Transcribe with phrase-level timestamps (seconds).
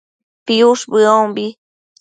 [0.45, 1.45] piush bëombi